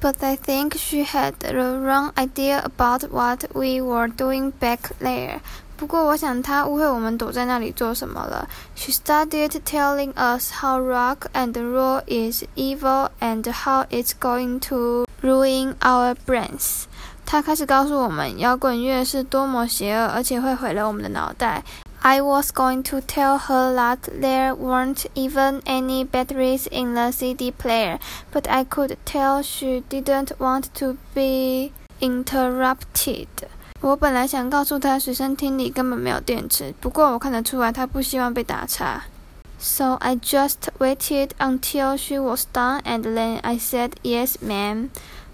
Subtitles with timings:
[0.00, 5.40] But I think she had the wrong idea about what we were doing back there.
[5.76, 8.48] 不过我想她误会我们躲在那里做什么了。
[8.74, 15.74] She started telling us how rock and roll is evil and how it's going to ruin
[15.80, 16.84] our brains.
[17.24, 21.64] 她开始告诉我们摇滚乐是多么邪恶，而且会毁了我们的脑袋。
[22.02, 27.50] I was going to tell her that there weren't even any batteries in the CD
[27.50, 27.98] player,
[28.32, 33.26] but I could tell she didn't want to be interrupted.
[33.80, 39.04] 我本来想告诉他随身听里根本没有电池，不过我看得出来他不希望被打岔。
[39.58, 44.90] So I just waited until she was done and then I said yes, ma'am.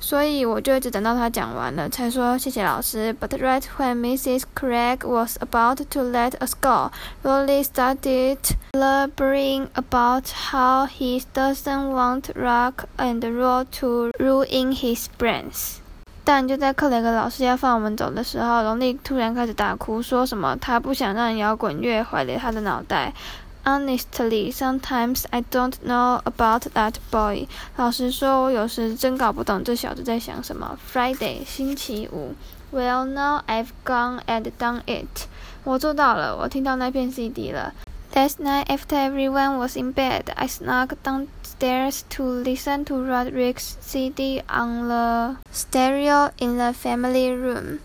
[0.00, 3.14] 所以我就一直等到他讲完了，才说谢谢老师。
[3.20, 4.44] But right when Mrs.
[4.54, 6.90] Craig was about to let us go,
[7.22, 8.38] Rolly started
[8.72, 15.76] blubbering about how he doesn't want rock and roll to ruin his brains.
[16.24, 23.12] 但就在克雷格老师要放我们走的时候，龙丽突然开始大哭，说什么他不想让摇滚乐毁了他的脑袋。
[23.62, 27.46] Honestly, sometimes I don't know about that boy。
[27.76, 30.78] 老实说，我有时真搞不懂这小子在想什么。
[30.92, 32.34] Friday，星期五。
[32.72, 35.26] Well, now I've gone and done it。
[35.64, 37.74] 我做到了，我听到那片 CD 了。
[38.12, 44.88] That night, after everyone was in bed, I snuck downstairs to listen to Rodrick's CD on
[44.88, 47.78] the stereo in the family room.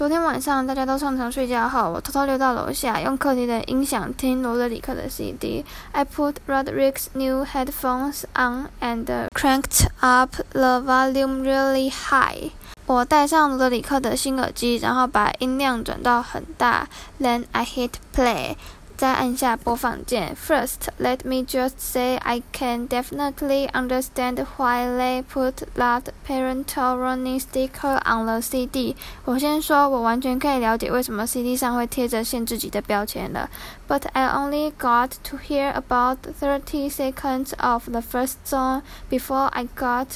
[0.00, 5.62] 昨天晚上大家都上床睡觉后，我偷偷溜到楼下，用客厅的音响听罗德里克的 CD。
[5.92, 12.50] I put Roderick's new headphones on and cranked up the volume really high.
[12.86, 16.88] 我戴上罗德里克的新耳机，然后把音量转到很大。
[17.20, 18.56] Then I hit play.
[18.99, 20.33] 再按下播放键。
[20.35, 27.99] First, let me just say I can definitely understand why they put that parental warning sticker
[28.05, 28.95] on the CD。
[29.25, 33.49] 我先说，我完全可以了解为什么 CD 上会贴着限制级的标签了。
[33.89, 40.07] But I only got to hear about thirty seconds of the first song before I got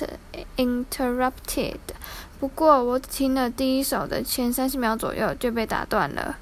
[0.56, 1.80] interrupted。
[2.40, 6.38] 不过我只听了第一首的前三十秒左右就被打断了。